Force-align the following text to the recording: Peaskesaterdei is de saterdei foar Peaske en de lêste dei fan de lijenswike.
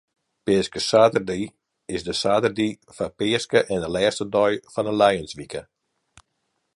Peaskesaterdei 0.45 1.43
is 1.95 2.05
de 2.07 2.13
saterdei 2.21 2.71
foar 2.95 3.11
Peaske 3.19 3.59
en 3.73 3.79
de 3.83 3.89
lêste 3.95 4.25
dei 4.35 4.53
fan 4.73 4.85
de 4.87 4.93
lijenswike. 5.01 5.61